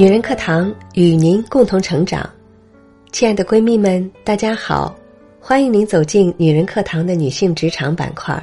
[0.00, 2.26] 女人课堂与您共同成长，
[3.12, 4.98] 亲爱的闺蜜们，大家好，
[5.38, 8.34] 欢迎您走进女人课堂的女性职场板块。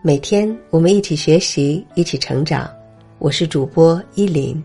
[0.00, 2.70] 每天我们一起学习，一起成长。
[3.18, 4.62] 我是主播依林。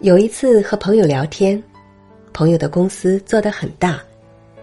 [0.00, 1.62] 有一次和朋友聊天，
[2.34, 3.98] 朋友的公司做得很大，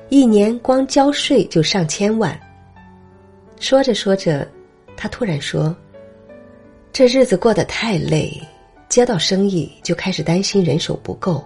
[0.09, 2.39] 一年光交税就上千万。
[3.59, 4.47] 说着说着，
[4.95, 5.75] 他突然说
[6.93, 8.31] ：“这日子过得太累。”
[8.95, 11.43] 接到生意就开始担心人手不够，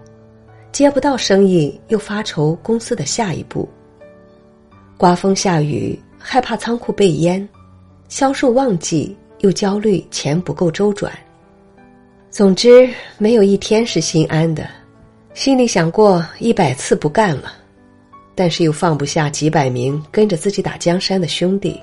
[0.72, 3.68] 接不到生意又发愁公司的下一步。
[4.98, 7.50] 刮风下雨害怕仓库被淹，
[8.08, 11.12] 销售旺季又焦虑钱不够周转。
[12.30, 14.70] 总之没有一天是心安的，
[15.34, 17.54] 心里想过一百次不干了，
[18.36, 21.82] 但是又放不下几百名跟着自己打江山的兄弟。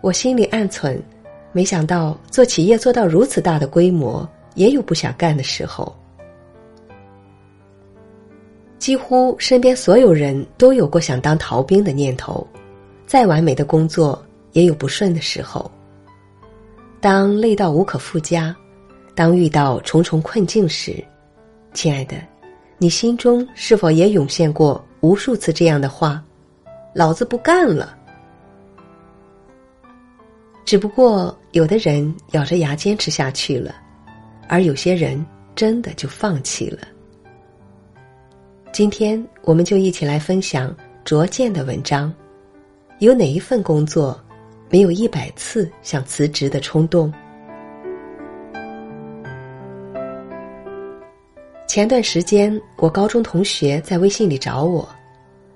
[0.00, 1.00] 我心里暗忖。
[1.52, 5.94] 没想到做企业做到如此大的规模，也有不想干的时候。
[8.78, 12.46] 几乎身边所有人都有过想当逃兵的念头，
[13.06, 15.68] 再完美的工作也有不顺的时候。
[17.00, 18.54] 当累到无可复加，
[19.14, 21.02] 当遇到重重困境时，
[21.72, 22.16] 亲爱的，
[22.76, 26.22] 你心中是否也涌现过无数次这样的话
[26.94, 27.95] ：“老子不干了。”
[30.66, 33.76] 只不过，有的人咬着牙坚持下去了，
[34.48, 36.80] 而有些人真的就放弃了。
[38.72, 42.12] 今天，我们就一起来分享卓见的文章：
[42.98, 44.20] 有哪一份工作
[44.68, 47.14] 没有一百次想辞职的冲动？
[51.68, 54.88] 前段时间，我高中同学在微信里找我，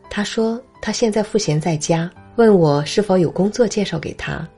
[0.08, 4.48] 他说他现在赋闲在家，问我是否有工作介绍给他。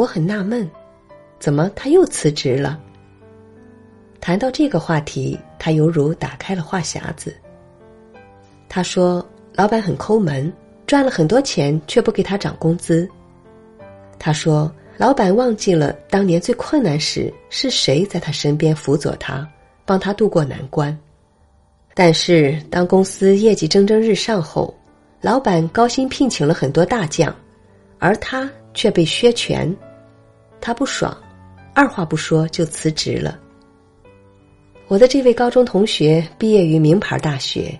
[0.00, 0.66] 我很纳闷，
[1.38, 2.80] 怎么他又辞职了？
[4.18, 7.36] 谈到这个话题，他犹如打开了话匣子。
[8.66, 9.22] 他说
[9.52, 10.50] ：“老板很抠门，
[10.86, 13.06] 赚了很多钱却不给他涨工资。”
[14.18, 19.46] 他说：“老板忘记了当年最困难时是谁在他身边辅佐他，
[19.84, 20.98] 帮他渡过难关。
[21.92, 24.74] 但是当公司业绩蒸蒸日上后，
[25.20, 27.36] 老板高薪聘请了很多大将，
[27.98, 29.70] 而他却被削权。”
[30.60, 31.16] 他不爽，
[31.74, 33.38] 二话不说就辞职了。
[34.88, 37.78] 我的这位高中同学毕业于名牌大学，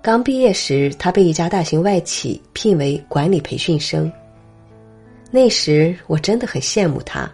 [0.00, 4.10] 刚毕业时他被一家大型外企聘为管理培训生。
[5.30, 7.30] 那时我真的很羡慕他，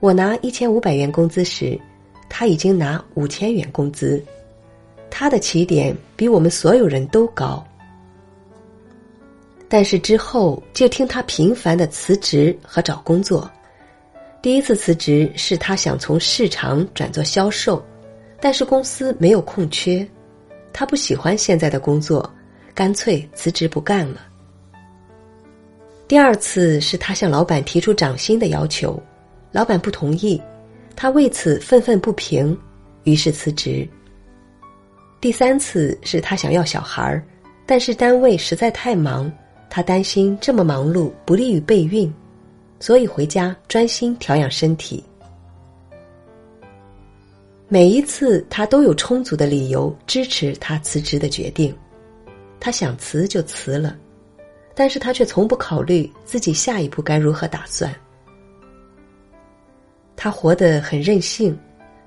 [0.00, 1.80] 我拿一千五百元工资时，
[2.28, 4.22] 他已经拿五千元工资，
[5.08, 7.64] 他的起点比我们所有人都高。
[9.68, 13.50] 但是之后就听他频繁的辞职和找工作。
[14.40, 17.84] 第一次辞职是他想从市场转做销售，
[18.40, 20.06] 但是公司没有空缺，
[20.72, 22.32] 他不喜欢现在的工作，
[22.72, 24.20] 干脆辞职不干了。
[26.06, 29.02] 第二次是他向老板提出涨薪的要求，
[29.50, 30.40] 老板不同意，
[30.94, 32.56] 他为此愤愤不平，
[33.02, 33.86] 于是辞职。
[35.20, 37.22] 第三次是他想要小孩儿，
[37.66, 39.30] 但是单位实在太忙，
[39.68, 42.10] 他担心这么忙碌不利于备孕。
[42.80, 45.02] 所以回家专心调养身体。
[47.68, 51.76] 每一次他都有充足的理由支持他辞职的决定，
[52.58, 53.94] 他想辞就辞了，
[54.74, 57.94] 但是他却从不考虑自己下一步该如何打算。
[60.16, 61.56] 他活得很任性，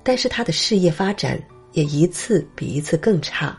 [0.01, 1.39] 但是他的事业发展
[1.73, 3.55] 也一次比一次更差。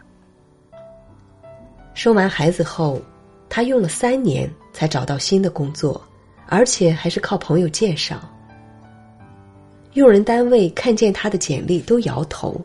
[1.94, 3.00] 生完孩子后，
[3.48, 6.02] 他用了三年才找到新的工作。
[6.52, 8.20] 而且还是靠朋友介绍，
[9.94, 12.60] 用人单位看见他的简历都摇头，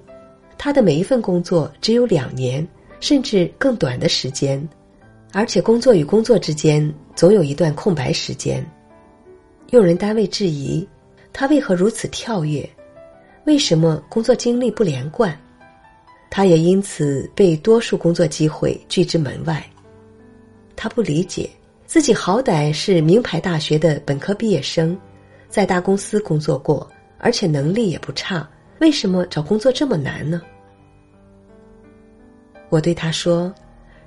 [0.57, 2.67] 他的每一份工作只有两年
[2.99, 4.61] 甚至更短的时间，
[5.31, 8.61] 而且工作与工作之间总有一段空白时间。
[9.69, 10.85] 用人单位质疑
[11.31, 12.69] 他为何如此跳跃，
[13.45, 15.33] 为什么工作经历不连贯，
[16.29, 19.65] 他也因此被多数工作机会拒之门外。
[20.75, 21.49] 他不理解。
[21.87, 24.95] 自己好歹是名牌大学的本科毕业生，
[25.47, 26.85] 在大公司工作过，
[27.17, 28.45] 而且能力也不差，
[28.81, 30.41] 为什么找工作这么难呢？
[32.67, 33.55] 我对他说：“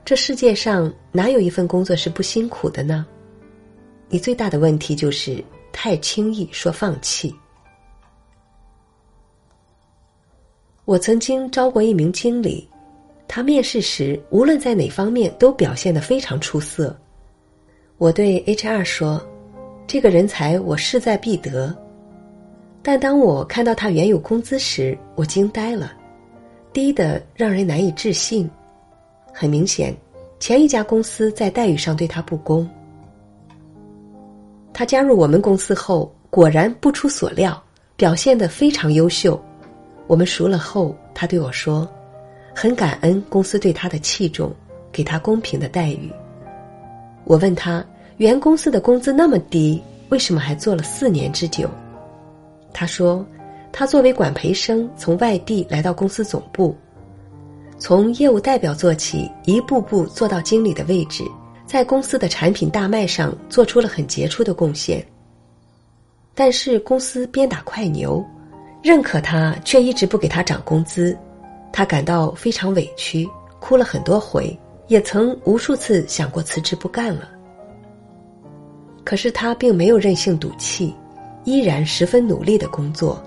[0.05, 3.07] 这世界上哪有一份工作是不辛苦的呢？
[4.11, 5.43] 你最大的问题就是
[5.73, 7.35] 太轻易说放弃。”
[10.85, 12.69] 我曾经招过一名经理，
[13.27, 16.95] 他面试时无论在哪方面都表现得非常出色。
[18.01, 19.21] 我对 HR 说
[19.87, 21.77] ：“这个人才我势在必得。”
[22.81, 25.93] 但当我看到他原有工资时，我惊呆了，
[26.73, 28.51] 低的让人难以置信。
[29.35, 29.95] 很明显，
[30.39, 32.67] 前一家公司在待遇上对他不公。
[34.73, 37.63] 他加入我们公司后，果然不出所料，
[37.97, 39.39] 表现得非常优秀。
[40.07, 41.87] 我们熟了后，他对我说
[42.57, 44.51] ：“很感恩公司对他的器重，
[44.91, 46.11] 给他公平的待遇。”
[47.25, 47.85] 我问他
[48.21, 51.67] ：“原公司的工资那么低，为什么还做了四年之久？”
[52.71, 53.25] 他说
[53.73, 56.77] ：“他作为管培生，从外地来到公司总部，
[57.79, 61.25] 从业务代表做起，一步步做到经理的位置，
[61.65, 65.03] 在公司的产品大卖上做出了很杰出的贡献。
[66.35, 68.23] 但是公司鞭打快牛，
[68.83, 71.17] 认可他却一直不给他涨工资，
[71.73, 73.27] 他感到非常委屈，
[73.59, 74.55] 哭了很多回，
[74.89, 77.27] 也曾无数次想过辞职不干了。
[79.11, 80.95] 可是他并没有任性赌气。”
[81.45, 83.21] 依然十分努力的工作。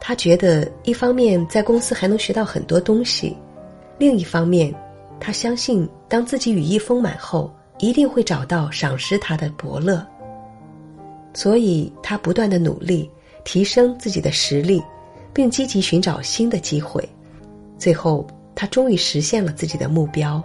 [0.00, 3.36] 他觉得，一方面在公司还能学到很多东西，
[3.96, 4.74] 另一方面，
[5.20, 7.48] 他相信当自己羽翼丰满后，
[7.78, 10.04] 一定会找到赏识他的伯乐。
[11.32, 13.08] 所以他不断的努力，
[13.44, 14.82] 提升自己的实力，
[15.32, 17.08] 并积极寻找新的机会。
[17.78, 20.42] 最后，他终于实现了自己的目标。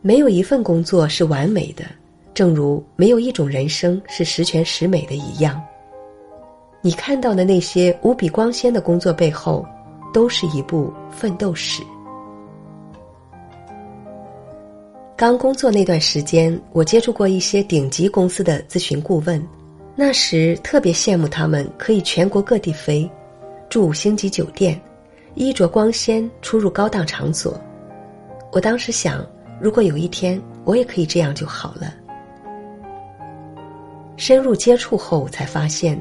[0.00, 1.84] 没有一份工作是完美的。
[2.34, 5.60] 正如没有一种人生是十全十美的一样，
[6.80, 9.66] 你看到的那些无比光鲜的工作背后，
[10.12, 11.82] 都是一部奋斗史。
[15.16, 19.44] 刚工作那段时间，我接触过一些顶级公司的咨询顾问，
[19.96, 23.10] 那时特别羡慕他们可以全国各地飞，
[23.68, 24.80] 住五星级酒店，
[25.34, 27.60] 衣着光鲜，出入高档场所。
[28.52, 29.26] 我当时想，
[29.60, 31.92] 如果有一天我也可以这样就好了。
[34.16, 36.00] 深入接触后才发现，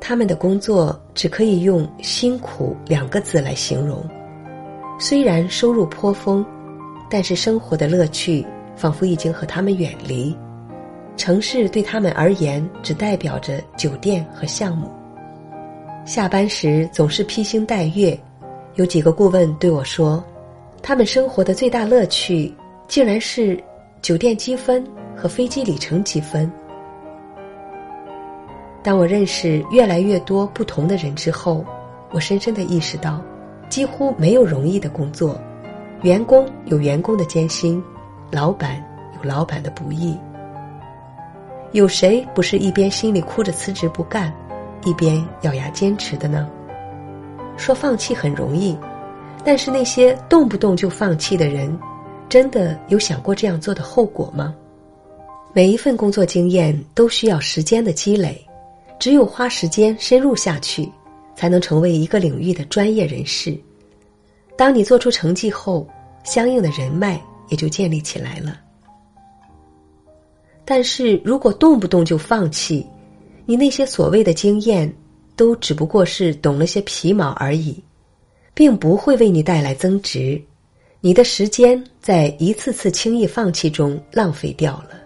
[0.00, 4.04] 他们的工作只可以用“辛苦”两个字来形容。
[4.98, 6.44] 虽然收入颇丰，
[7.10, 8.46] 但是生活的乐趣
[8.76, 10.36] 仿佛已经和他们远离。
[11.16, 14.90] 城市对他们而言，只代表着酒店和项目。
[16.06, 18.18] 下班时总是披星戴月。
[18.76, 20.22] 有几个顾问对我说，
[20.80, 22.54] 他们生活的最大乐趣，
[22.90, 23.56] 竟然是
[24.02, 24.84] 酒店积分
[25.16, 26.50] 和飞机里程积分。
[28.82, 31.64] 当我认识越来越多不同的人之后，
[32.10, 33.22] 我深深的意识到，
[33.68, 35.40] 几乎没有容易的工作，
[36.02, 37.80] 员工有员工的艰辛，
[38.28, 38.84] 老板
[39.14, 40.18] 有老板的不易。
[41.70, 44.34] 有谁不是一边心里哭着辞职不干，
[44.84, 46.50] 一边咬牙坚持的呢？
[47.56, 48.76] 说放弃很容易，
[49.44, 51.78] 但是那些动不动就放弃的人，
[52.30, 54.54] 真的有想过这样做的后果吗？
[55.52, 58.40] 每一份工作经验都需要时间的积累。
[59.00, 60.88] 只有花时间深入下去，
[61.34, 63.58] 才能成为一个领域的专业人士。
[64.56, 65.88] 当你做出成绩后，
[66.22, 68.60] 相应的人脉也就建立起来了。
[70.64, 72.86] 但是如果动不动就放弃，
[73.44, 74.94] 你那些所谓的经验，
[75.34, 77.82] 都只不过是懂了些皮毛而已，
[78.54, 80.40] 并不会为你带来增值。
[81.02, 85.00] 你的时间在一次次轻易放弃中浪费掉了。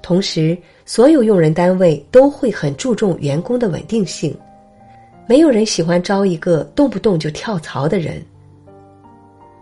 [0.00, 4.34] 同时，所有用人单位都会很注重员工的稳定性，
[5.26, 8.24] 没有人喜欢招一个动不动就跳槽的人。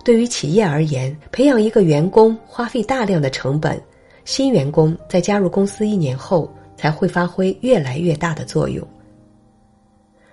[0.04, 3.80] 对于企业而言，培养一个员工花费大量的成本，
[4.24, 8.86] 新员工在加入公司一年后才会发挥越来越大的作用。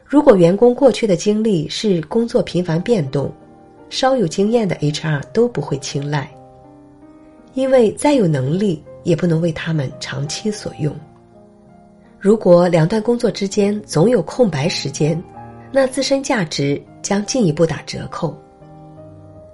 [0.05, 3.31] 如果员工过去的经历是工作频繁变动，
[3.89, 6.29] 稍有经验的 HR 都不会青睐，
[7.53, 8.84] 因为再有能力。
[9.03, 10.93] 也不能为他们长期所用。
[12.19, 15.19] 如果两段工作之间总有空白时间，
[15.72, 18.38] 那自身价值将进一步打折扣。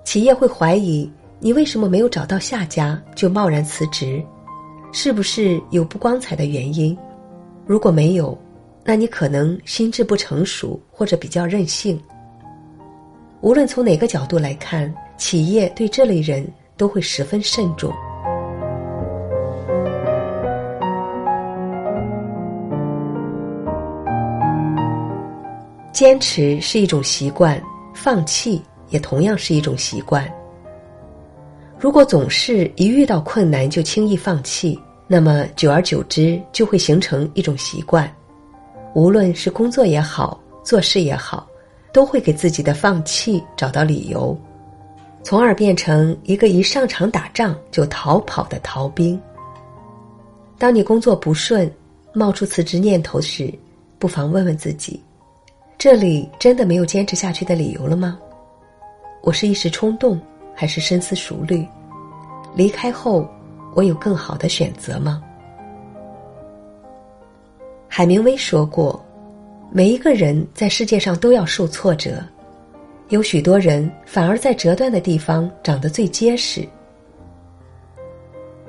[0.03, 4.21] 企业会怀疑你为什么没有找到下家就贸然辞职，
[4.91, 6.97] 是不是有不光彩的原因？
[7.67, 8.35] 如果没有，
[8.83, 12.01] 那你可能心智不成熟或者比较任性。
[13.45, 16.43] 无论从哪个角度来看，企业对这类人
[16.75, 17.93] 都会十分慎重。
[25.93, 27.61] 坚持是一种习惯，
[27.93, 28.59] 放弃
[28.89, 30.27] 也同样是一种习惯。
[31.77, 38.11] 如果总是一遇到困难就轻易放弃，那么久而久之就会形成一种习惯。
[38.95, 41.47] 无论是工作也好，做事也好，
[41.95, 44.37] 都会给自己的放弃找到理由，
[45.23, 49.17] 从而变成一个一上场打仗就逃跑的逃兵。
[50.57, 51.71] 当你工作不顺，
[52.11, 53.49] 冒出辞职念头时，
[53.97, 55.01] 不妨问问自己：
[55.77, 58.19] 这里真的没有坚持下去的理由了吗？
[59.21, 60.19] 我是一时冲动，
[60.53, 61.65] 还是深思熟虑？
[62.53, 63.25] 离开后，
[63.73, 65.23] 我有更好的选择吗？
[67.87, 69.01] 海明威说过
[69.77, 72.23] ：“每一个人在世界上都要受挫折，
[73.09, 76.65] 有许多人反而在折断的地方长得最结实。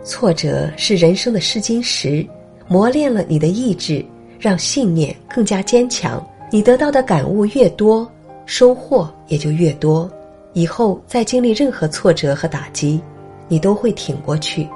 [0.03, 2.27] 挫折是人生的试金石，
[2.67, 4.05] 磨练了你的意志，
[4.37, 6.21] 让信念更加坚强。
[6.51, 8.11] 你得到的感悟越多，
[8.45, 10.11] 收获也就越多。
[10.55, 13.01] 以后再经历任何挫折和打击。”
[13.47, 14.69] 你都会挺过去，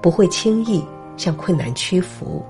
[0.00, 0.82] 不会轻易
[1.18, 2.42] 向困难屈服。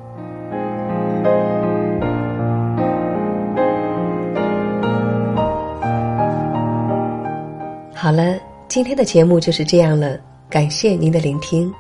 [8.07, 8.37] 好了，
[8.69, 10.17] 今天的节目就是这样了，
[10.49, 11.75] 感谢您的聆听，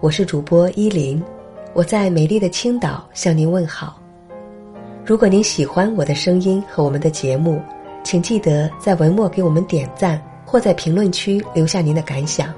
[0.00, 1.22] 我是主播依林，
[1.74, 4.00] 我在美丽的青岛向您问好。
[5.04, 7.60] 如果您喜欢我的声音和我们的节目，
[8.02, 12.54] 请记得在文末给我们点赞，或在评论区留下您的感想。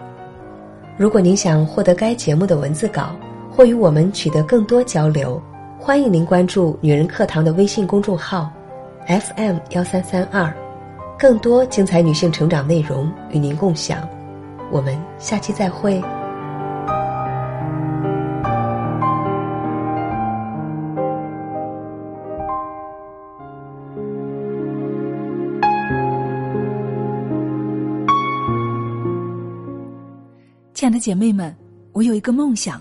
[0.96, 3.16] 如果您想获得该节目的文字稿，
[3.50, 5.42] 或与我们取得更多交流，
[5.76, 8.48] 欢迎您关注“女人课堂”的微信公众号
[9.08, 10.54] ，FM 幺三三二，
[11.18, 14.08] 更多精彩女性成长内容与您共享。
[14.70, 16.00] 我们下期再会。
[30.72, 31.52] 亲爱的姐妹们，
[31.92, 32.80] 我有一个梦想，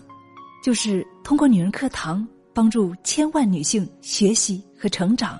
[0.64, 5.40] 就是通过女人课堂帮助千万女性学习和成长，